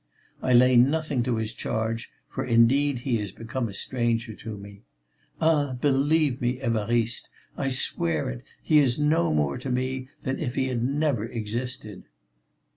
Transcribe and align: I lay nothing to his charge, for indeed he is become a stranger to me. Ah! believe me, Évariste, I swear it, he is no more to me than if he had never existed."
I 0.41 0.53
lay 0.53 0.77
nothing 0.77 1.21
to 1.21 1.35
his 1.35 1.53
charge, 1.53 2.09
for 2.27 2.43
indeed 2.43 3.01
he 3.01 3.19
is 3.19 3.31
become 3.31 3.69
a 3.69 3.73
stranger 3.75 4.33
to 4.33 4.57
me. 4.57 4.81
Ah! 5.39 5.73
believe 5.79 6.41
me, 6.41 6.59
Évariste, 6.59 7.27
I 7.55 7.69
swear 7.69 8.27
it, 8.31 8.41
he 8.63 8.79
is 8.79 8.97
no 8.97 9.31
more 9.31 9.59
to 9.59 9.69
me 9.69 10.07
than 10.23 10.39
if 10.39 10.55
he 10.55 10.69
had 10.69 10.81
never 10.83 11.25
existed." 11.27 12.05